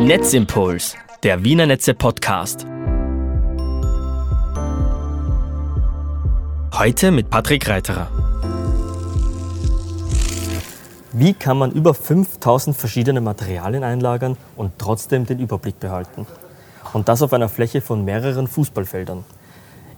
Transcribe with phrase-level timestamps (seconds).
[0.00, 2.66] Netzimpuls, der Wiener Netze Podcast.
[6.72, 8.08] Heute mit Patrick Reiterer.
[11.12, 16.26] Wie kann man über 5000 verschiedene Materialien einlagern und trotzdem den Überblick behalten?
[16.94, 19.24] Und das auf einer Fläche von mehreren Fußballfeldern.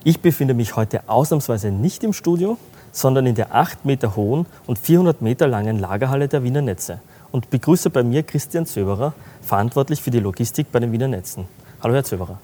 [0.02, 2.58] Ich befinde mich heute ausnahmsweise nicht im Studio,
[2.90, 7.00] sondern in der 8 Meter hohen und 400 Meter langen Lagerhalle der Wiener Netze
[7.32, 11.46] und begrüße bei mir Christian Zöberer, verantwortlich für die Logistik bei den Wiener Netzen.
[11.82, 12.38] Hallo, Herr Zöberer.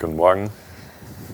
[0.00, 0.50] Guten Morgen.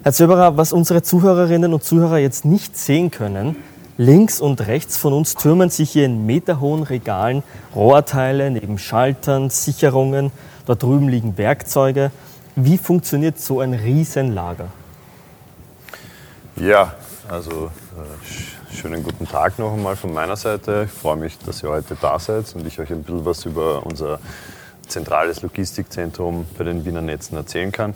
[0.02, 3.56] Herr Zöberer, was unsere Zuhörerinnen und Zuhörer jetzt nicht sehen können,
[3.96, 7.42] links und rechts von uns türmen sich hier in meterhohen Regalen
[7.74, 10.32] Rohrteile neben Schaltern, Sicherungen.
[10.66, 12.10] Dort drüben liegen Werkzeuge.
[12.56, 14.68] Wie funktioniert so ein Riesenlager?
[16.56, 16.94] Ja,
[17.28, 20.86] also äh, schönen guten Tag noch einmal von meiner Seite.
[20.86, 23.86] Ich freue mich, dass ihr heute da seid und ich euch ein bisschen was über
[23.86, 24.18] unser
[24.88, 27.94] zentrales Logistikzentrum bei den Wiener Netzen erzählen kann.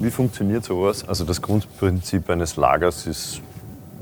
[0.00, 1.06] Wie funktioniert sowas?
[1.06, 3.42] Also das Grundprinzip eines Lagers ist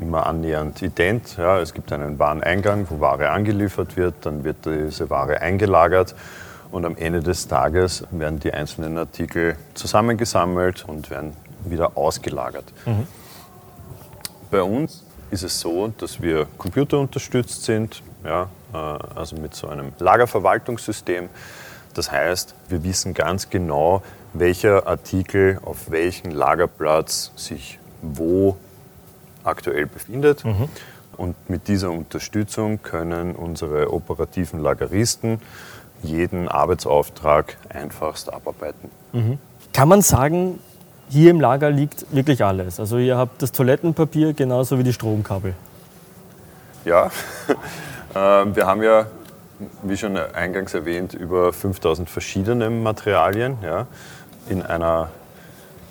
[0.01, 1.37] immer annähernd ident.
[1.37, 6.15] Ja, es gibt einen Wareneingang, wo Ware angeliefert wird, dann wird diese Ware eingelagert
[6.71, 11.33] und am Ende des Tages werden die einzelnen Artikel zusammengesammelt und werden
[11.65, 12.73] wieder ausgelagert.
[12.87, 13.07] Mhm.
[14.51, 19.93] Bei uns ist es so, dass wir computerunterstützt sind, ja, äh, also mit so einem
[19.99, 21.29] Lagerverwaltungssystem.
[21.95, 24.03] Das heißt, wir wissen ganz genau,
[24.35, 28.57] welcher Artikel auf welchem Lagerplatz sich wo
[29.45, 30.45] aktuell befindet.
[30.45, 30.69] Mhm.
[31.17, 35.41] Und mit dieser Unterstützung können unsere operativen Lageristen
[36.03, 38.91] jeden Arbeitsauftrag einfachst abarbeiten.
[39.13, 39.39] Mhm.
[39.73, 40.59] Kann man sagen,
[41.13, 42.81] hier im Lager liegt wirklich alles.
[42.81, 45.53] Also ihr habt das Toilettenpapier genauso wie die Stromkabel.
[46.87, 47.11] Ja,
[48.17, 49.07] ähm, wir haben ja,
[49.83, 53.87] wie schon eingangs erwähnt, über 5000 verschiedene Materialien ja,
[54.49, 55.11] in einer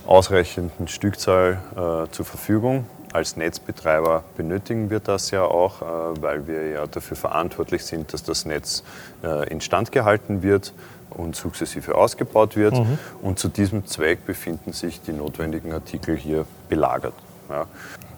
[0.08, 2.88] ausreichenden Stückzahl äh, zur Verfügung.
[3.13, 8.24] Als Netzbetreiber benötigen wir das ja auch, äh, weil wir ja dafür verantwortlich sind, dass
[8.24, 8.84] das Netz
[9.24, 10.74] äh, instand gehalten wird
[11.11, 12.73] und sukzessive ausgebaut wird.
[12.73, 12.97] Mhm.
[13.22, 17.13] Und zu diesem Zweck befinden sich die notwendigen Artikel hier belagert.
[17.49, 17.67] Ja.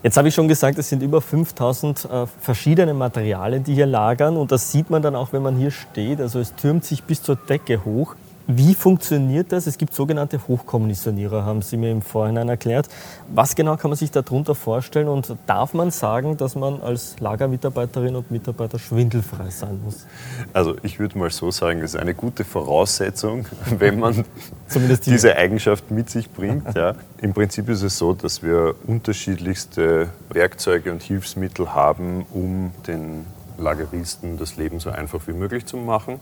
[0.04, 4.36] Jetzt habe ich schon gesagt, es sind über 5000 äh, verschiedene Materialien, die hier lagern.
[4.36, 6.20] Und das sieht man dann auch, wenn man hier steht.
[6.20, 8.16] Also es türmt sich bis zur Decke hoch.
[8.48, 9.68] Wie funktioniert das?
[9.68, 12.90] Es gibt sogenannte Hochkommissionierer, haben Sie mir im Vorhinein erklärt.
[13.34, 18.16] Was genau kann man sich darunter vorstellen und darf man sagen, dass man als Lagermitarbeiterin
[18.16, 20.06] und Mitarbeiter schwindelfrei sein muss?
[20.52, 23.46] Also ich würde mal so sagen, das ist eine gute Voraussetzung,
[23.78, 24.26] wenn man
[24.74, 26.76] die diese Eigenschaft mit sich bringt.
[26.76, 26.96] Ja.
[27.22, 33.26] Im Prinzip ist es so, dass wir unterschiedlichste Werkzeuge und Hilfsmittel haben, um den
[33.58, 36.20] Lageristen das Leben so einfach wie möglich zu machen.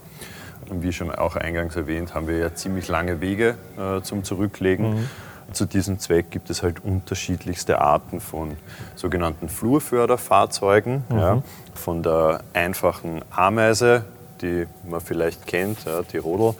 [0.70, 4.94] Und wie schon auch eingangs erwähnt, haben wir ja ziemlich lange Wege äh, zum Zurücklegen.
[4.96, 5.10] Mhm.
[5.54, 8.56] Zu diesem Zweck gibt es halt unterschiedlichste Arten von
[8.96, 11.04] sogenannten Flurförderfahrzeugen.
[11.10, 11.18] Mhm.
[11.18, 14.06] Ja, von der einfachen Ameise,
[14.42, 16.56] die man vielleicht kennt, ja, die Rodel,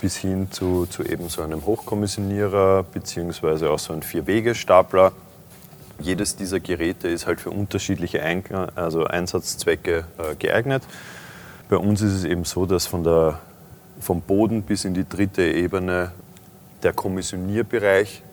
[0.00, 5.12] bis hin zu, zu eben so einem Hochkommissionierer beziehungsweise auch so einem Vier-Wege-Stapler.
[5.98, 8.42] Jedes dieser Geräte ist halt für unterschiedliche Ein
[8.74, 10.82] also Einsatzzwecke äh, geeignet.
[11.70, 13.38] Bei uns ist es eben so, dass von der,
[14.00, 16.10] vom Boden bis in die dritte Ebene
[16.82, 18.24] der Kommissionierbereich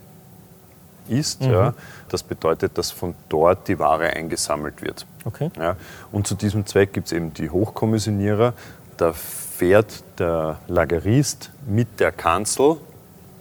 [1.07, 1.41] ist.
[1.41, 1.51] Mhm.
[1.51, 1.73] Ja.
[2.09, 5.05] Das bedeutet, dass von dort die Ware eingesammelt wird.
[5.23, 5.51] Okay.
[5.55, 5.75] Ja.
[6.11, 8.53] Und zu diesem Zweck gibt es eben die Hochkommissionierer.
[8.97, 12.77] Da fährt der Lagerist mit der Kanzel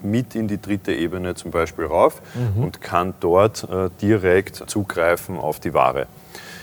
[0.03, 2.65] mit in die dritte Ebene zum Beispiel rauf mhm.
[2.65, 6.07] und kann dort äh, direkt zugreifen auf die Ware.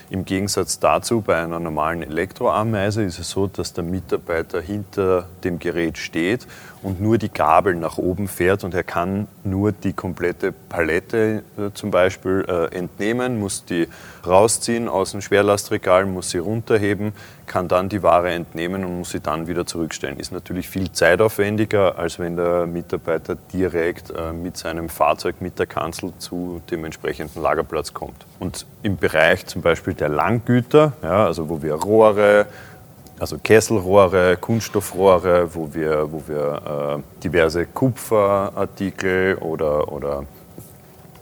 [0.09, 5.59] Im Gegensatz dazu, bei einer normalen Elektroameise ist es so, dass der Mitarbeiter hinter dem
[5.59, 6.45] Gerät steht
[6.83, 11.71] und nur die Gabel nach oben fährt und er kann nur die komplette Palette äh,
[11.73, 13.87] zum Beispiel äh, entnehmen, muss die
[14.27, 17.13] rausziehen aus dem Schwerlastregal, muss sie runterheben,
[17.47, 20.19] kann dann die Ware entnehmen und muss sie dann wieder zurückstellen.
[20.19, 25.67] Ist natürlich viel zeitaufwendiger, als wenn der Mitarbeiter direkt äh, mit seinem Fahrzeug, mit der
[25.67, 28.25] Kanzel zu dem entsprechenden Lagerplatz kommt.
[28.39, 32.47] Und im Bereich zum Beispiel der Langgüter, ja, also wo wir Rohre,
[33.23, 40.25] also Kesselrohre, Kunststoffrohre, wo wir, wo wir äh, diverse Kupferartikel oder, oder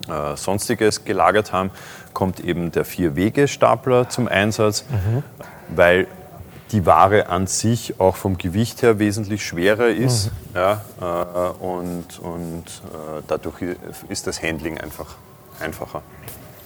[0.08, 1.70] äh, sonstiges gelagert haben,
[2.12, 5.22] kommt eben der Vier-Wege-Stapler zum Einsatz, mhm.
[5.68, 6.08] weil
[6.72, 10.56] die Ware an sich auch vom Gewicht her wesentlich schwerer ist mhm.
[10.56, 13.76] ja, äh, und, und äh, dadurch
[14.08, 15.14] ist das Handling einfach
[15.60, 16.02] einfacher.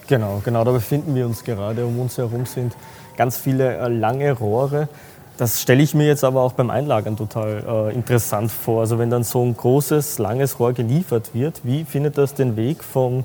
[0.07, 1.85] Genau, genau, da befinden wir uns gerade.
[1.85, 2.75] Um uns herum sind
[3.19, 4.89] ganz viele äh, lange Rohre
[5.39, 8.81] Das stelle ich mir jetzt aber auch beim Einlagern total äh, interessant vor.
[8.81, 12.83] Also wenn dann so ein großes, langes Rohr geliefert wird, wie findet das den Weg
[12.83, 13.25] vom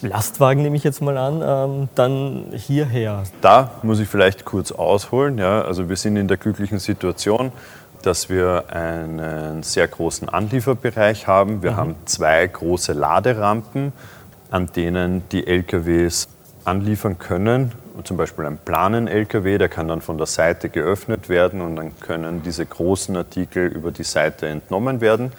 [0.00, 3.24] Lastwagen, nehme ich jetzt mal an, ähm, dann hierher?
[3.42, 5.36] Da muss ich vielleicht kurz ausholen.
[5.36, 5.62] Ja.
[5.62, 7.52] Also wir sind in der glücklichen Situation,
[8.00, 11.62] dass wir einen sehr großen Anlieferbereich haben.
[11.62, 11.76] Wir mhm.
[11.76, 13.92] haben zwei große Laderampen,
[14.50, 16.28] an denen die LKWs
[16.64, 17.72] anliefern können.
[18.04, 22.42] Zum Beispiel ein Planen-LKW, der kann dann von der Seite geöffnet werden und dann können
[22.42, 25.32] diese großen Artikel über die Seite entnommen werden.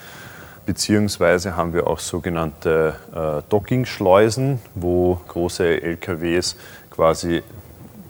[0.65, 6.55] Beziehungsweise haben wir auch sogenannte äh, Dockingschleusen, wo große LKWs
[6.89, 7.43] quasi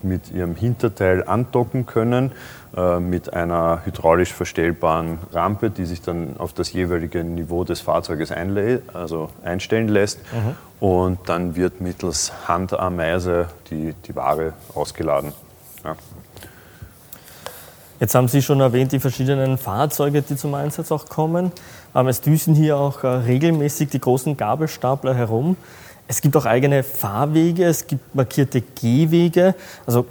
[0.02, 2.32] mit ihrem Hinterteil andocken können
[2.76, 8.30] äh, mit einer hydraulisch verstellbaren Rampe, die sich dann auf das jeweilige Niveau des Fahrzeuges
[8.30, 10.20] also einstellen lässt.
[10.32, 10.56] Mhm.
[10.84, 15.32] Und dann wird mittels Handameise die, die Ware ausgeladen.
[15.82, 15.96] Ja.
[18.00, 21.52] Jetzt haben Sie schon erwähnt, die verschiedenen Fahrzeuge, die zum Einsatz auch kommen.
[21.94, 25.56] Es düsen hier auch äh, regelmäßig die großen Gabelstapler herum.
[26.06, 29.54] Es gibt auch eigene Fahrwege, es gibt markierte Gehwege.
[29.86, 30.04] Also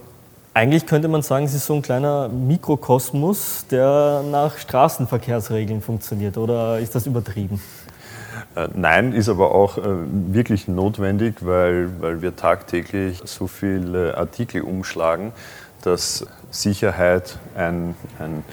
[0.55, 6.35] eigentlich könnte man sagen, es ist so ein kleiner Mikrokosmos, der nach Straßenverkehrsregeln funktioniert.
[6.39, 7.61] Oder ist das übertrieben?
[8.55, 14.61] Äh, nein, ist aber auch äh, wirklich notwendig, weil, weil wir tagtäglich so viele Artikel
[14.61, 15.31] umschlagen,
[15.81, 18.43] dass Sicherheit ein, ein,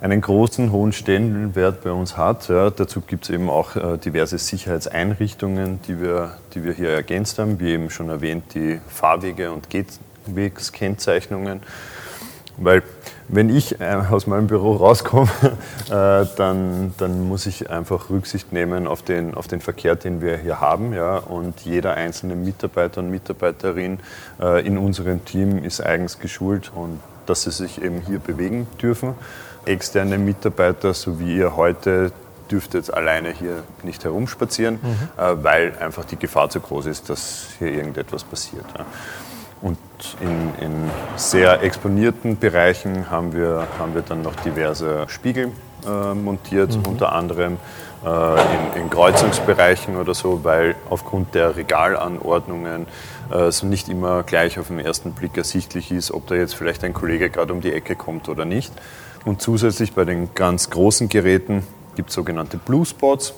[0.00, 2.48] einen großen, hohen Stellenwert bei uns hat.
[2.48, 7.38] Ja, dazu gibt es eben auch äh, diverse Sicherheitseinrichtungen, die wir, die wir hier ergänzt
[7.38, 11.60] haben, wie eben schon erwähnt, die Fahrwege und Gehwegskennzeichnungen.
[12.56, 12.82] Weil
[13.28, 15.28] wenn ich äh, aus meinem Büro rauskomme,
[15.90, 20.38] äh, dann, dann muss ich einfach Rücksicht nehmen auf den, auf den Verkehr, den wir
[20.38, 20.92] hier haben.
[20.92, 21.18] Ja?
[21.18, 24.00] Und jeder einzelne Mitarbeiter und Mitarbeiterin
[24.40, 29.14] äh, in unserem Team ist eigens geschult und dass sie sich eben hier bewegen dürfen.
[29.66, 32.12] Externe Mitarbeiter, so wie ihr heute,
[32.50, 35.42] dürft jetzt alleine hier nicht herumspazieren, mhm.
[35.42, 38.64] weil einfach die Gefahr zu groß ist, dass hier irgendetwas passiert.
[38.78, 38.86] Ja.
[39.60, 39.78] Und
[40.20, 45.50] in, in, sehr exponierten Bereichen haben wir, haben wir dann noch diverse Spiegel
[45.84, 46.86] äh, montiert, mhm.
[46.86, 47.56] unter anderem
[48.04, 52.86] äh, in, in, Kreuzungsbereichen oder so, weil aufgrund der Regalanordnungen
[53.32, 56.84] äh, es nicht immer gleich auf den ersten Blick ersichtlich ist, ob da jetzt vielleicht
[56.84, 58.72] ein Kollege gerade um die Ecke kommt oder nicht.
[59.24, 61.66] Und zusätzlich bei den ganz großen Geräten
[61.96, 63.34] gibt es sogenannte Blue Spots,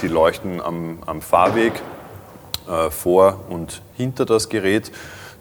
[0.00, 1.74] die leuchten am, am Fahrweg
[2.90, 4.90] vor und hinter das Gerät.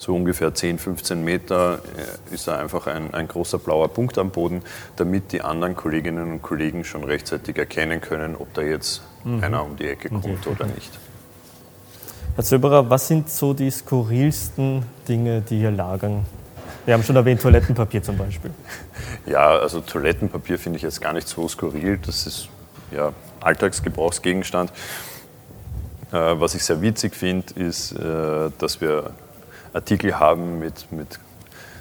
[0.01, 4.31] So ungefähr 10, 15 Meter äh, ist da einfach ein, ein großer blauer Punkt am
[4.31, 4.63] Boden,
[4.95, 9.43] damit die anderen Kolleginnen und Kollegen schon rechtzeitig erkennen können, ob da jetzt mhm.
[9.43, 10.49] einer um die Ecke kommt okay.
[10.49, 10.91] oder nicht.
[12.33, 16.25] Herr Zöberer, was sind so die skurrilsten Dinge, die hier lagern?
[16.85, 18.51] Wir haben schon erwähnt, Toilettenpapier zum Beispiel.
[19.27, 21.99] Ja, also Toilettenpapier finde ich jetzt gar nicht so skurril.
[22.03, 22.49] Das ist
[22.89, 24.73] ja Alltagsgebrauchsgegenstand.
[26.11, 29.11] Äh, was ich sehr witzig finde, ist, äh, dass wir
[29.73, 31.19] Artikel haben mit, mit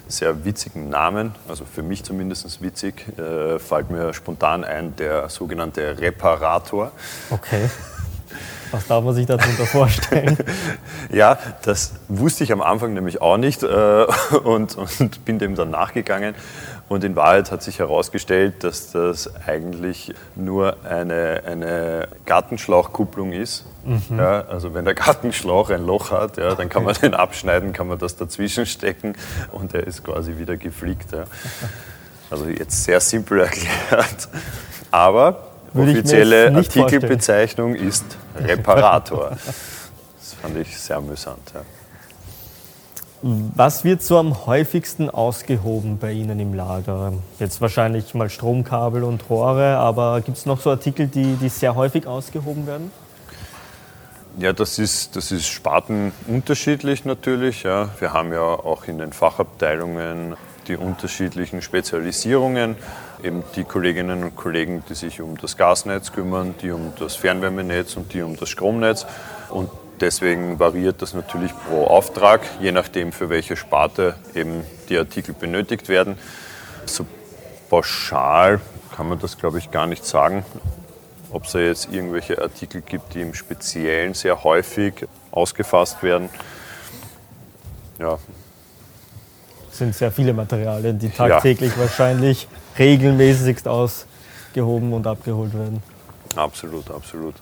[0.07, 5.99] sehr witzigen Namen, also für mich zumindest witzig, äh, fällt mir spontan ein der sogenannte
[5.99, 6.91] Reparator.
[7.29, 7.69] Okay.
[8.71, 10.37] Was darf man sich darunter vorstellen?
[11.11, 14.05] ja, das wusste ich am Anfang nämlich auch nicht äh,
[14.43, 16.35] und, und bin dem dann nachgegangen.
[16.91, 23.63] Und in Wahrheit hat sich herausgestellt, dass das eigentlich nur eine, eine Gartenschlauchkupplung ist.
[23.85, 24.17] Mhm.
[24.17, 27.87] Ja, also wenn der Gartenschlauch ein Loch hat, ja, dann kann man den abschneiden, kann
[27.87, 29.15] man das dazwischen stecken
[29.53, 31.13] und er ist quasi wieder geflickt.
[31.13, 31.23] Ja.
[32.29, 34.27] Also jetzt sehr simpel erklärt.
[34.91, 38.03] Aber offizielle Artikelbezeichnung ist
[38.37, 39.29] Reparator.
[39.29, 41.53] Das fand ich sehr amüsant.
[41.53, 41.61] Ja.
[43.23, 47.13] Was wird so am häufigsten ausgehoben bei Ihnen im Lager?
[47.39, 51.75] Jetzt wahrscheinlich mal Stromkabel und Rohre, aber gibt es noch so Artikel, die, die sehr
[51.75, 52.91] häufig ausgehoben werden?
[54.39, 57.61] Ja, das ist, das ist spartenunterschiedlich natürlich.
[57.61, 57.89] Ja.
[57.99, 60.35] Wir haben ja auch in den Fachabteilungen
[60.67, 62.75] die unterschiedlichen Spezialisierungen.
[63.21, 67.97] Eben die Kolleginnen und Kollegen, die sich um das Gasnetz kümmern, die um das Fernwärmenetz
[67.97, 69.05] und die um das Stromnetz.
[69.49, 69.69] Und
[70.01, 75.89] Deswegen variiert das natürlich pro Auftrag, je nachdem für welche Sparte eben die Artikel benötigt
[75.89, 76.17] werden.
[76.87, 77.05] So
[77.69, 78.59] pauschal
[78.95, 80.43] kann man das, glaube ich, gar nicht sagen,
[81.29, 86.29] ob es da jetzt irgendwelche Artikel gibt, die im Speziellen sehr häufig ausgefasst werden.
[87.99, 88.17] Ja.
[89.71, 91.79] Es sind sehr viele Materialien, die tagtäglich ja.
[91.79, 92.47] wahrscheinlich
[92.79, 95.83] regelmäßigst ausgehoben und abgeholt werden.
[96.35, 97.35] Absolut, absolut.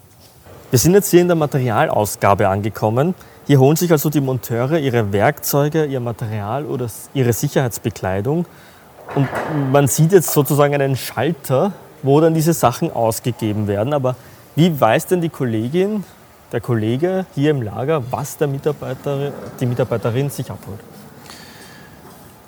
[0.71, 3.15] Wir sind jetzt hier in der Materialausgabe angekommen.
[3.47, 6.85] Hier holen sich also die Monteure ihre Werkzeuge, ihr Material oder
[7.15, 8.45] ihre Sicherheitsbekleidung
[9.15, 9.27] Und
[9.71, 11.73] man sieht jetzt sozusagen einen Schalter,
[12.03, 13.93] wo dann diese Sachen ausgegeben werden.
[13.93, 14.15] Aber
[14.55, 16.03] wie weiß denn die Kollegin,
[16.51, 20.79] der Kollege hier im Lager, was der Mitarbeiter, die Mitarbeiterin sich abholt?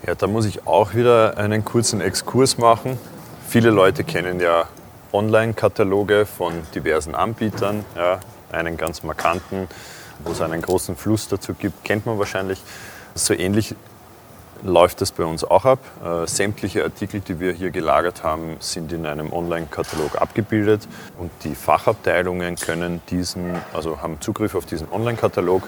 [0.06, 3.00] Ja, da muss ich auch wieder einen kurzen Exkurs machen.
[3.48, 4.66] Viele Leute kennen ja
[5.14, 7.86] Online-Kataloge von diversen Anbietern.
[7.96, 8.20] Ja,
[8.52, 9.68] einen ganz markanten,
[10.24, 12.62] wo es einen großen Fluss dazu gibt, kennt man wahrscheinlich.
[13.16, 13.76] So ähnlich
[14.64, 15.80] läuft das bei uns auch ab.
[16.04, 20.88] Äh, sämtliche Artikel, die wir hier gelagert haben, sind in einem Online-Katalog abgebildet
[21.18, 25.64] und die Fachabteilungen können diesen, also haben Zugriff auf diesen Online-Katalog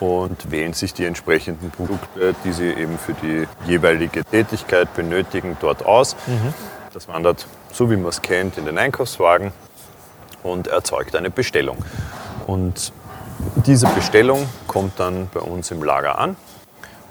[0.00, 5.84] und wählen sich die entsprechenden Produkte, die sie eben für die jeweilige Tätigkeit benötigen, dort
[5.84, 6.16] aus.
[6.26, 6.54] Mhm.
[6.92, 9.52] Das wandert, so wie man es kennt, in den Einkaufswagen
[10.42, 11.78] und erzeugt eine Bestellung.
[12.46, 12.92] Und
[13.66, 16.36] diese Bestellung kommt dann bei uns im Lager an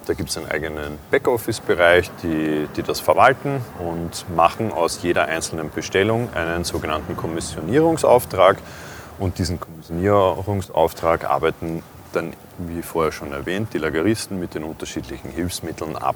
[0.09, 5.69] da gibt es einen eigenen Backoffice-Bereich, die, die das verwalten und machen aus jeder einzelnen
[5.69, 8.57] Bestellung einen sogenannten Kommissionierungsauftrag.
[9.19, 15.95] Und diesen Kommissionierungsauftrag arbeiten dann, wie vorher schon erwähnt, die Lageristen mit den unterschiedlichen Hilfsmitteln
[15.95, 16.15] ab.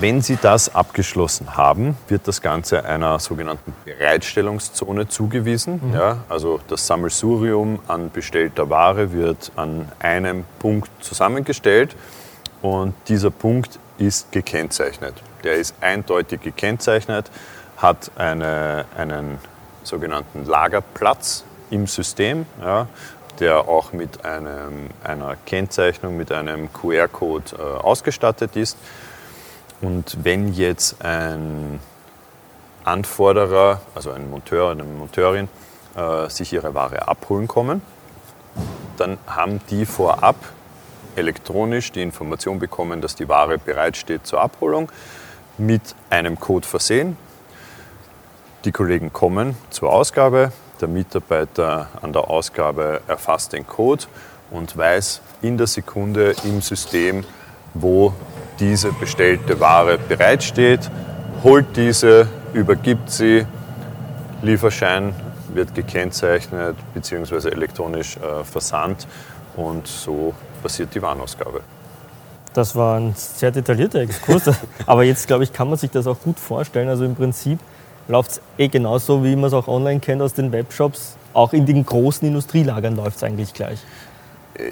[0.00, 5.80] Wenn Sie das abgeschlossen haben, wird das Ganze einer sogenannten Bereitstellungszone zugewiesen.
[5.82, 5.94] Mhm.
[5.94, 11.96] Ja, also das Sammelsurium an bestellter Ware wird an einem Punkt zusammengestellt
[12.62, 15.14] und dieser Punkt ist gekennzeichnet.
[15.44, 17.30] Der ist eindeutig gekennzeichnet,
[17.76, 19.38] hat eine, einen
[19.82, 22.86] sogenannten Lagerplatz im System, ja,
[23.40, 28.76] der auch mit einem, einer Kennzeichnung, mit einem QR-Code äh, ausgestattet ist.
[29.80, 31.78] Und wenn jetzt ein
[32.84, 35.48] Anforderer, also ein Monteur, eine Monteurin,
[35.94, 37.82] äh, sich ihre Ware abholen kommen,
[38.96, 40.36] dann haben die vorab
[41.16, 44.90] elektronisch die Information bekommen, dass die Ware bereitsteht zur Abholung,
[45.58, 47.16] mit einem Code versehen.
[48.64, 54.04] Die Kollegen kommen zur Ausgabe, der Mitarbeiter an der Ausgabe erfasst den Code
[54.50, 57.24] und weiß in der Sekunde im System,
[57.74, 58.14] wo
[58.58, 60.90] diese bestellte Ware bereitsteht,
[61.42, 63.46] holt diese, übergibt sie,
[64.42, 65.14] Lieferschein
[65.52, 67.48] wird gekennzeichnet bzw.
[67.48, 69.06] elektronisch äh, versandt
[69.56, 71.60] und so passiert die Warenausgabe.
[72.52, 74.42] Das war ein sehr detaillierter Exkurs,
[74.86, 76.88] aber jetzt glaube ich, kann man sich das auch gut vorstellen.
[76.88, 77.58] Also im Prinzip
[78.08, 81.16] läuft es eh genauso, wie man es auch online kennt aus den Webshops.
[81.34, 83.78] Auch in den großen Industrielagern läuft es eigentlich gleich.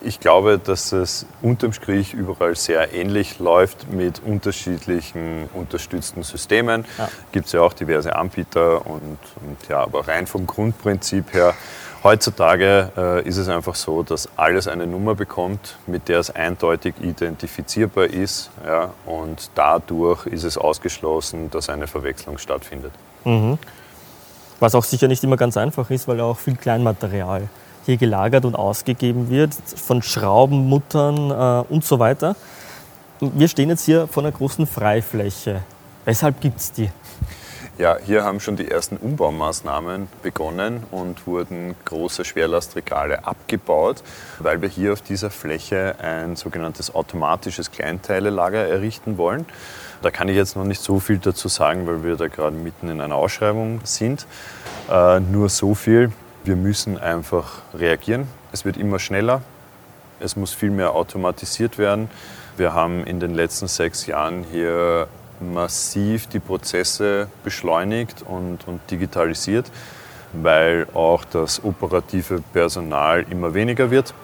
[0.04, 6.84] Ich glaube, dass es unterm Strich überall sehr ähnlich läuft mit unterschiedlichen unterstützten Systemen.
[6.98, 7.08] Ja.
[7.32, 11.54] Gibt es ja auch diverse Anbieter und, und ja, aber rein vom Grundprinzip her
[12.06, 16.94] Heutzutage äh, ist es einfach so, dass alles eine Nummer bekommt, mit der es eindeutig
[17.00, 18.50] identifizierbar ist.
[18.64, 22.92] Ja, und dadurch ist es ausgeschlossen, dass eine Verwechslung stattfindet.
[23.24, 23.58] Mhm.
[24.60, 27.48] Was auch sicher nicht immer ganz einfach ist, weil auch viel Kleinmaterial
[27.86, 32.36] hier gelagert und ausgegeben wird, von Schrauben, Muttern äh, und so weiter.
[33.20, 35.62] Wir stehen jetzt hier vor einer großen Freifläche.
[36.04, 36.90] Weshalb gibt es die?
[37.78, 44.02] Ja, hier haben schon die ersten Umbaumaßnahmen begonnen und wurden große Schwerlastregale abgebaut,
[44.38, 49.44] weil wir hier auf dieser Fläche ein sogenanntes automatisches Kleinteilelager errichten wollen.
[50.00, 52.88] Da kann ich jetzt noch nicht so viel dazu sagen, weil wir da gerade mitten
[52.88, 54.26] in einer Ausschreibung sind.
[54.90, 56.12] Äh, nur so viel,
[56.46, 58.28] wir müssen einfach reagieren.
[58.52, 59.42] Es wird immer schneller,
[60.20, 62.08] es muss viel mehr automatisiert werden.
[62.56, 65.08] Wir haben in den letzten sechs Jahren hier
[65.40, 69.70] massiv die Prozesse beschleunigt und, und digitalisiert,
[70.32, 74.14] weil auch das operative Personal immer weniger wird.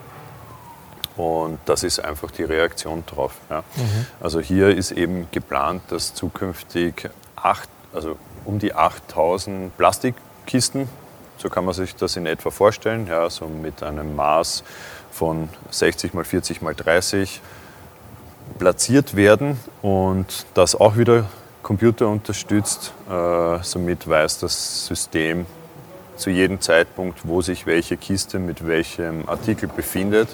[1.15, 3.35] Und das ist einfach die Reaktion darauf.
[3.49, 3.63] Ja.
[3.75, 4.07] Mhm.
[4.19, 10.89] Also hier ist eben geplant, dass zukünftig acht, also um die 8000 Plastikkisten,
[11.43, 14.63] so kann man sich das in etwa vorstellen, ja, so mit einem Maß
[15.11, 17.41] von 60 mal 40 mal 30
[18.57, 21.25] platziert werden und das auch wieder
[21.61, 22.93] computerunterstützt.
[23.09, 25.45] Äh, somit weiß das System
[26.15, 30.29] zu jedem Zeitpunkt, wo sich welche Kiste mit welchem Artikel befindet.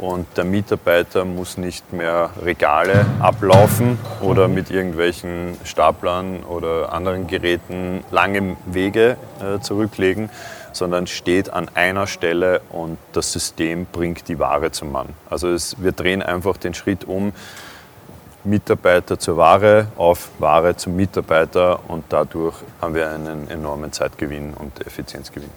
[0.00, 8.02] Und der Mitarbeiter muss nicht mehr Regale ablaufen oder mit irgendwelchen Staplern oder anderen Geräten
[8.10, 10.30] lange Wege äh, zurücklegen,
[10.72, 15.10] sondern steht an einer Stelle und das System bringt die Ware zum Mann.
[15.28, 17.34] Also es, wir drehen einfach den Schritt um,
[18.42, 24.86] Mitarbeiter zur Ware auf Ware zum Mitarbeiter und dadurch haben wir einen enormen Zeitgewinn und
[24.86, 25.50] Effizienzgewinn.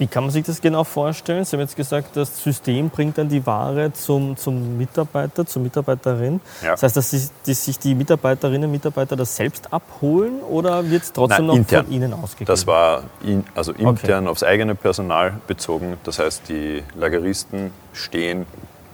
[0.00, 1.44] Wie kann man sich das genau vorstellen?
[1.44, 6.40] Sie haben jetzt gesagt, das System bringt dann die Ware zum, zum Mitarbeiter, zur Mitarbeiterin.
[6.62, 6.70] Ja.
[6.70, 11.02] Das heißt, dass, sie, dass sich die Mitarbeiterinnen und Mitarbeiter das selbst abholen oder wird
[11.02, 11.84] es trotzdem Nein, noch intern.
[11.84, 12.46] von Ihnen ausgegeben?
[12.46, 14.30] Das war in, also intern okay.
[14.30, 15.98] aufs eigene Personal bezogen.
[16.04, 18.46] Das heißt, die Lageristen stehen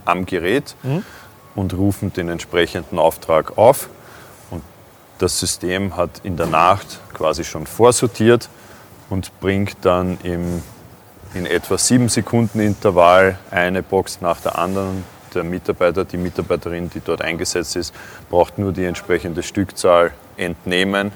[0.06, 1.04] am Gerät mhm.
[1.54, 3.90] und rufen den entsprechenden Auftrag auf.
[4.50, 4.60] Und
[5.18, 8.48] das System hat in der Nacht quasi schon vorsortiert
[9.08, 10.64] und bringt dann im
[11.36, 15.04] in etwa sieben Sekunden Intervall eine Box nach der anderen.
[15.34, 17.94] Der Mitarbeiter, die Mitarbeiterin, die dort eingesetzt ist,
[18.30, 21.12] braucht nur die entsprechende Stückzahl entnehmen.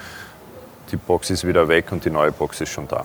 [0.92, 3.04] Die Box ist wieder weg und die neue Box ist schon da.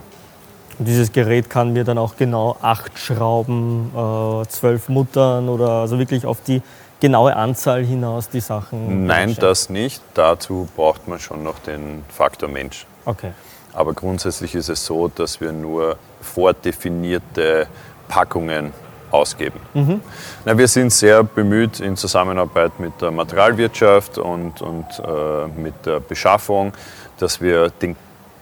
[0.78, 5.98] Und dieses Gerät kann mir dann auch genau acht Schrauben, äh, zwölf Muttern oder also
[5.98, 6.60] wirklich auf die
[7.00, 9.06] genaue Anzahl hinaus die Sachen.
[9.06, 10.02] Nein, das nicht.
[10.12, 12.86] Dazu braucht man schon noch den Faktor Mensch.
[13.06, 13.32] Okay.
[13.76, 17.68] Aber grundsätzlich ist es so, dass wir nur vordefinierte
[18.08, 18.72] Packungen
[19.10, 19.60] ausgeben.
[19.74, 20.00] Mhm.
[20.46, 26.00] Na, wir sind sehr bemüht in Zusammenarbeit mit der Materialwirtschaft und, und äh, mit der
[26.00, 26.72] Beschaffung,
[27.18, 27.96] dass wir den,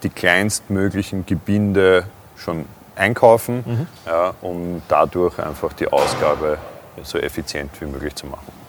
[0.04, 2.04] die kleinstmöglichen Gebinde
[2.36, 2.64] schon
[2.94, 3.86] einkaufen, mhm.
[4.06, 6.58] ja, um dadurch einfach die Ausgabe
[7.02, 8.63] so effizient wie möglich zu machen.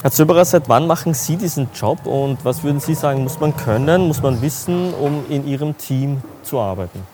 [0.00, 3.56] Herr Zöberer, seit wann machen Sie diesen Job und was würden Sie sagen, muss man
[3.56, 7.04] können, muss man wissen, um in Ihrem Team zu arbeiten?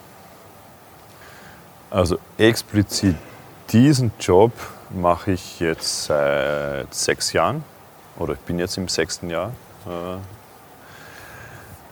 [1.88, 3.16] Also explizit
[3.70, 4.52] diesen Job
[4.90, 7.64] mache ich jetzt seit sechs Jahren
[8.18, 9.52] oder ich bin jetzt im sechsten Jahr.
[9.86, 10.18] Äh,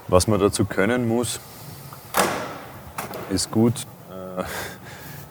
[0.09, 1.41] was man dazu können muss,
[3.31, 3.87] ist gut.
[4.11, 4.43] Äh,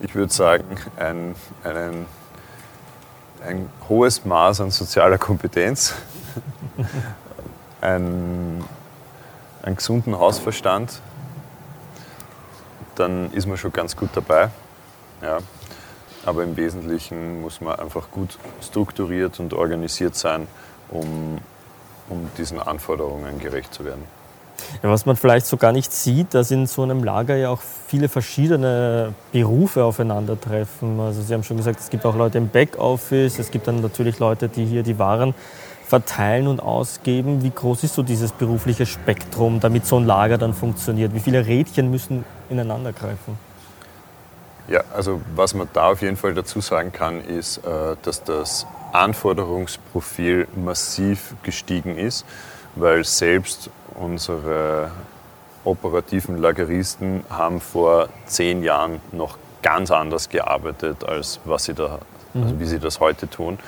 [0.03, 2.07] ich würde sagen, ein, einen
[3.45, 5.95] ein hohes Maß an sozialer Kompetenz,
[7.81, 8.63] einen,
[9.63, 11.01] einen gesunden Hausverstand,
[12.95, 14.49] dann ist man schon ganz gut dabei.
[15.21, 15.39] Ja.
[16.23, 20.47] Aber im Wesentlichen muss man einfach gut strukturiert und organisiert sein,
[20.89, 21.39] um,
[22.09, 24.03] um diesen Anforderungen gerecht zu werden.
[24.83, 27.61] Ja, was man vielleicht so gar nicht sieht, dass in so einem Lager ja auch
[27.87, 30.99] viele verschiedene Berufe aufeinandertreffen.
[30.99, 34.19] Also Sie haben schon gesagt, es gibt auch Leute im Backoffice, es gibt dann natürlich
[34.19, 35.33] Leute, die hier die Waren
[35.91, 37.43] verteilen und ausgeben.
[37.43, 41.13] Wie groß ist so dieses berufliche Spektrum, damit so ein Lager dann funktioniert?
[41.13, 43.37] Wie viele Rädchen müssen ineinander greifen?
[44.69, 48.65] Ja, also was man da auf jeden Fall dazu sagen kann, ist, äh, dass das
[48.93, 52.25] Anforderungsprofil massiv gestiegen ist,
[52.75, 54.91] weil selbst Unsere
[55.63, 61.99] operativen Lageristen haben vor zehn Jahren noch ganz anders gearbeitet, als was sie da,
[62.33, 62.43] mhm.
[62.43, 63.59] also wie sie das heute tun.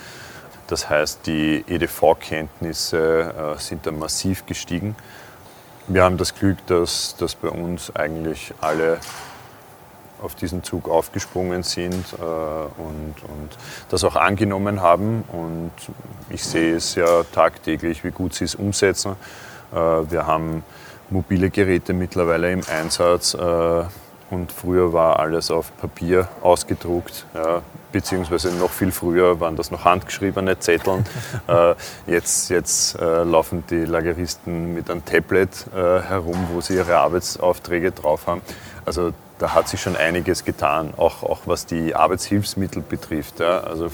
[0.67, 4.95] Das heißt, die EDV-Kenntnisse äh, sind da massiv gestiegen.
[5.87, 8.99] Wir haben das Glück, dass, dass bei uns eigentlich alle
[10.21, 13.57] auf diesen Zug aufgesprungen sind äh, und, und
[13.89, 15.23] das auch angenommen haben.
[15.27, 15.71] Und
[16.29, 19.17] ich sehe es ja tagtäglich, wie gut sie es umsetzen.
[19.73, 20.63] Äh, wir haben
[21.09, 23.83] mobile Geräte mittlerweile im Einsatz äh,
[24.29, 29.85] und früher war alles auf Papier ausgedruckt, ja, beziehungsweise noch viel früher waren das noch
[29.85, 31.05] handgeschriebene Zetteln.
[31.47, 31.75] Äh,
[32.07, 38.41] jetzt jetzt laufen die Lageristen mit einem Tablet herum, wo sie ihre Arbeitsaufträge drauf haben.
[38.85, 43.41] Also da hat sich schon einiges getan, auch, auch was die Arbeitshilfsmittel betrifft.
[43.41, 43.59] Ja.
[43.59, 43.89] Also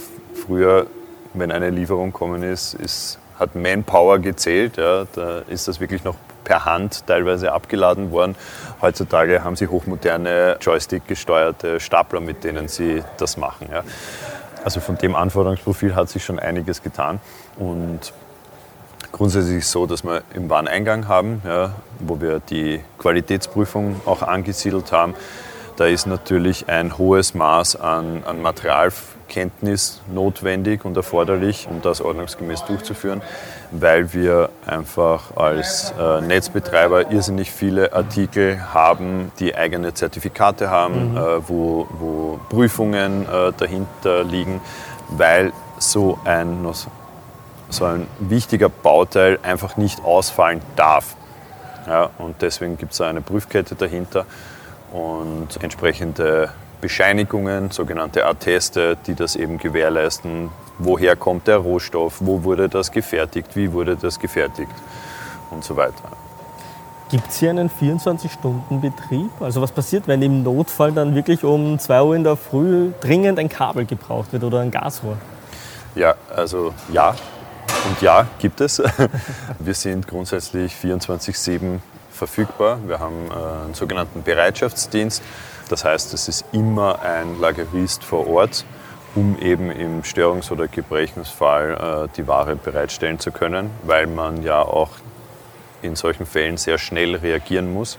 [0.46, 0.86] früher,
[1.34, 4.78] wenn eine Lieferung kommen ist, ist hat Manpower gezählt.
[4.78, 8.36] Ja, da ist das wirklich noch per Hand teilweise abgeladen worden.
[8.82, 13.70] Heutzutage haben sie hochmoderne Joystick-gesteuerte Stapler, mit denen sie das machen.
[13.72, 13.84] Ja.
[14.64, 17.20] Also von dem Anforderungsprofil hat sich schon einiges getan.
[17.58, 18.14] Und
[19.12, 24.22] grundsätzlich ist es so, dass wir im Wareneingang haben, ja, wo wir die Qualitätsprüfung auch
[24.22, 25.14] angesiedelt haben.
[25.78, 28.92] Da ist natürlich ein hohes Maß an, an Material
[29.30, 33.22] Kenntnis notwendig und erforderlich, um das ordnungsgemäß durchzuführen,
[33.72, 41.18] weil wir einfach als äh, Netzbetreiber irrsinnig viele Artikel haben, die eigene Zertifikate haben, mhm.
[41.18, 44.60] äh, wo, wo, Prüfungen äh, dahinter liegen,
[45.10, 46.66] weil so ein,
[47.70, 51.16] so ein wichtiger Bauteil einfach nicht ausfallen darf.
[51.88, 54.26] Ja, und deswegen gibt es eine Prüfkette dahinter
[54.92, 56.50] und entsprechende
[56.82, 63.56] Bescheinigungen, sogenannte Atteste, die das eben gewährleisten, woher kommt der Rohstoff, wo wurde das gefertigt,
[63.56, 64.72] wie wurde das gefertigt
[65.52, 66.10] und so weiter.
[67.10, 69.32] Gibt es hier einen 24-Stunden-Betrieb?
[69.40, 73.40] Also was passiert, wenn im Notfall dann wirklich um 2 Uhr in der Früh dringend
[73.40, 75.18] ein Kabel gebraucht wird oder ein Gasrohr?
[75.96, 77.16] Ja, also ja
[77.88, 78.82] und ja gibt es.
[79.60, 81.80] Wir sind grundsätzlich 24-7
[82.12, 82.78] verfügbar.
[82.86, 85.24] Wir haben äh, einen sogenannten Bereitschaftsdienst
[85.70, 88.66] Das heißt, es ist immer ein Lagerist vor Ort,
[89.16, 94.62] um eben im Störungs- oder Gebrechungsfall äh, die Ware bereitstellen zu können, weil man ja
[94.62, 94.90] auch
[95.82, 97.98] in solchen Fällen sehr schnell reagieren muss.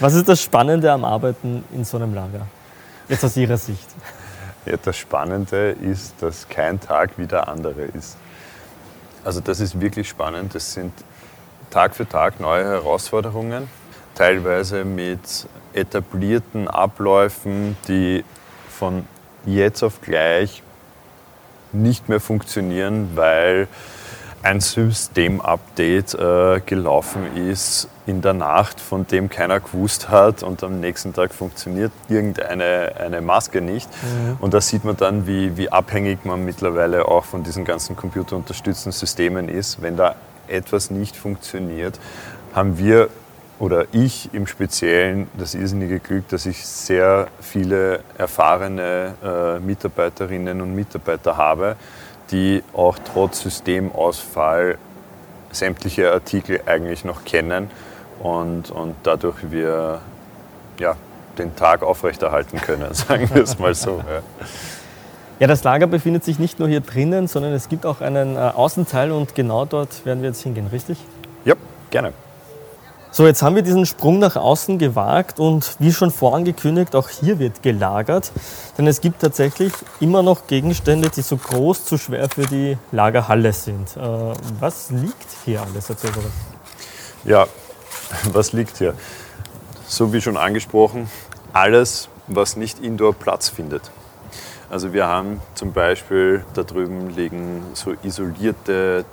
[0.00, 2.46] Was ist das Spannende am Arbeiten in so einem Lager?
[3.08, 3.88] Jetzt aus Ihrer Sicht.
[4.66, 8.16] Ja, das Spannende ist, dass kein Tag wie der andere ist.
[9.24, 10.54] Also das ist wirklich spannend.
[10.54, 10.92] Das sind
[11.70, 13.68] Tag für Tag neue Herausforderungen,
[14.14, 18.24] teilweise mit etablierten Abläufen, die
[18.68, 19.04] von
[19.46, 20.62] jetzt auf gleich
[21.72, 23.68] nicht mehr funktionieren, weil
[24.42, 30.80] ein Systemupdate äh, gelaufen ist in der Nacht, von dem keiner gewusst hat und am
[30.80, 33.88] nächsten Tag funktioniert irgendeine eine Maske nicht.
[34.02, 34.38] Mhm.
[34.40, 38.92] Und da sieht man dann, wie, wie abhängig man mittlerweile auch von diesen ganzen computerunterstützten
[38.92, 39.82] Systemen ist.
[39.82, 40.14] Wenn da
[40.48, 42.00] etwas nicht funktioniert,
[42.54, 43.10] haben wir
[43.60, 50.74] oder ich im Speziellen das irrsinnige Glück, dass ich sehr viele erfahrene äh, Mitarbeiterinnen und
[50.74, 51.76] Mitarbeiter habe,
[52.30, 54.78] die auch trotz Systemausfall
[55.52, 57.70] sämtliche Artikel eigentlich noch kennen
[58.20, 60.00] und, und dadurch wir
[60.78, 60.96] ja,
[61.36, 63.98] den Tag aufrechterhalten können, sagen wir es mal so.
[63.98, 64.22] Ja.
[65.38, 65.46] ja.
[65.46, 69.12] das Lager befindet sich nicht nur hier drinnen, sondern es gibt auch einen äh, Außenteil
[69.12, 70.96] und genau dort werden wir jetzt hingehen, richtig?
[71.44, 71.56] Ja,
[71.90, 72.14] gerne.
[73.12, 77.40] So, jetzt haben wir diesen Sprung nach außen gewagt und wie schon vorangekündigt, auch hier
[77.40, 78.30] wird gelagert.
[78.78, 83.52] Denn es gibt tatsächlich immer noch Gegenstände, die so groß, zu schwer für die Lagerhalle
[83.52, 83.96] sind.
[83.96, 84.00] Äh,
[84.60, 85.90] was liegt hier alles?
[85.90, 86.20] Erzähl mal
[87.24, 87.46] Ja,
[88.32, 88.94] was liegt hier?
[89.88, 91.10] So wie schon angesprochen,
[91.52, 93.90] alles, was nicht indoor Platz findet.
[94.70, 99.04] Also wir haben zum Beispiel, da drüben liegen so isolierte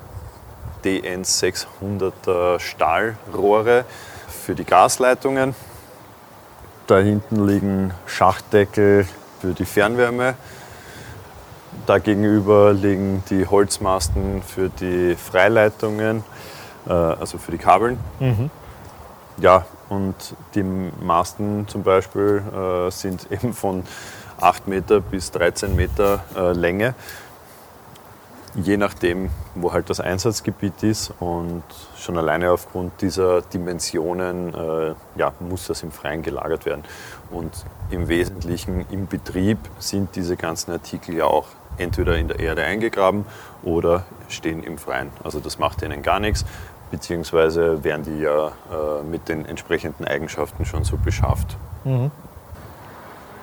[0.84, 3.86] DN 600er Stahlrohre
[4.28, 5.56] für die Gasleitungen.
[6.88, 9.08] Da hinten liegen Schachtdeckel
[9.42, 10.36] für die Fernwärme.
[11.86, 16.24] Da gegenüber liegen die Holzmasten für die Freileitungen,
[16.88, 18.00] äh, also für die Kabeln.
[18.20, 18.50] Mhm.
[19.38, 20.16] Ja, und
[20.56, 23.84] die Masten zum Beispiel äh, sind eben von
[24.40, 26.94] 8 Meter bis 13 Meter äh, Länge
[28.56, 31.14] je nachdem, wo halt das Einsatzgebiet ist.
[31.20, 31.64] Und
[31.98, 36.84] schon alleine aufgrund dieser Dimensionen äh, ja, muss das im Freien gelagert werden.
[37.30, 37.52] Und
[37.90, 43.26] im Wesentlichen im Betrieb sind diese ganzen Artikel ja auch entweder in der Erde eingegraben
[43.64, 45.12] oder stehen im Freien.
[45.24, 46.46] Also das macht ihnen gar nichts,
[46.90, 51.58] beziehungsweise werden die ja äh, mit den entsprechenden Eigenschaften schon so beschafft.
[51.84, 52.12] Mhm.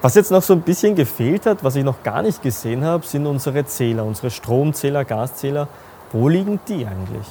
[0.04, 3.06] Was jetzt noch so ein bisschen gefehlt hat, was ich noch gar nicht gesehen habe,
[3.06, 5.66] sind unsere Zähler, unsere Stromzähler, Gaszähler.
[6.12, 7.26] Wo liegen die eigentlich?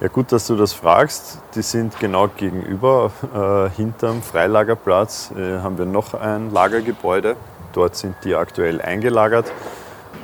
[0.00, 1.42] Ja, gut, dass du das fragst.
[1.54, 7.36] Die sind genau gegenüber, äh, hinterm Freilagerplatz, äh, haben wir noch ein Lagergebäude.
[7.74, 9.52] Dort sind die aktuell eingelagert.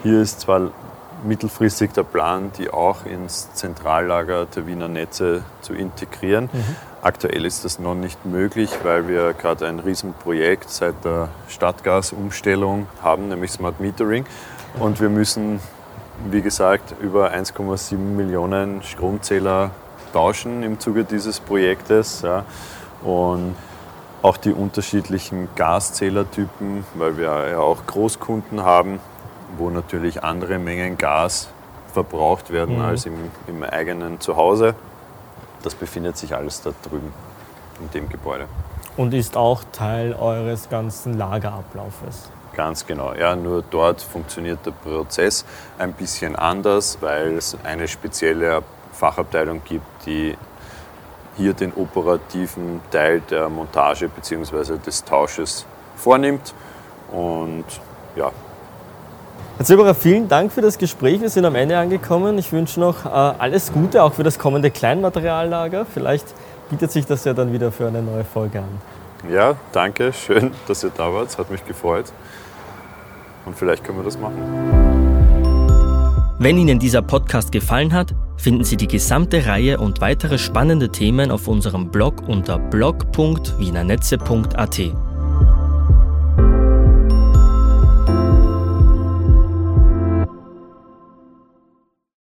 [0.03, 0.71] Hier ist zwar
[1.25, 6.51] mittelfristig der Plan, die auch ins Zentrallager der Wiener Netze zu integrieren.
[6.53, 6.77] Mhm.
[7.03, 13.29] Aktuell ist das noch nicht möglich, weil wir gerade ein Riesenprojekt seit der Stadtgasumstellung haben,
[13.29, 14.27] nämlich Smart Metering.
[14.79, 15.61] Und wir müssen,
[16.31, 19.71] wie gesagt, über 1,7 Millionen Stromzähler
[20.13, 22.23] tauschen im Zuge dieses Projektes.
[22.23, 22.45] Ja.
[23.03, 23.55] Und
[24.23, 29.01] auch die unterschiedlichen Gaszählertypen, weil wir ja auch Großkunden haben,
[29.59, 31.49] wo natürlich andere Mengen Gas
[31.93, 32.85] verbraucht werden mhm.
[32.85, 34.75] als im, im eigenen Zuhause.
[35.63, 37.13] Das befindet sich alles da drüben
[37.81, 38.47] in dem Gebäude.
[38.97, 42.31] Und ist auch Teil eures ganzen Lagerablaufes?
[42.55, 43.15] Ganz genau.
[43.15, 45.45] Ja, nur dort funktioniert der Prozess
[45.79, 50.37] ein bisschen anders, weil es eine spezielle Fachabteilung gibt, die
[51.37, 54.79] hier den operativen Teil der Montage bzw.
[54.79, 55.65] des Tausches
[55.97, 56.53] vornimmt.
[57.13, 57.65] Und
[58.17, 58.31] ja,
[59.61, 61.21] Herr Zilberer, vielen Dank für das Gespräch.
[61.21, 62.39] Wir sind am Ende angekommen.
[62.39, 65.85] Ich wünsche noch äh, alles Gute, auch für das kommende Kleinmateriallager.
[65.85, 66.25] Vielleicht
[66.71, 68.81] bietet sich das ja dann wieder für eine neue Folge an.
[69.31, 70.15] Ja, danke.
[70.15, 71.29] Schön, dass ihr da wart.
[71.29, 72.07] Es hat mich gefreut.
[73.45, 74.39] Und vielleicht können wir das machen.
[76.39, 81.31] Wenn Ihnen dieser Podcast gefallen hat, finden Sie die gesamte Reihe und weitere spannende Themen
[81.31, 85.10] auf unserem Blog unter blog.wienernetze.at.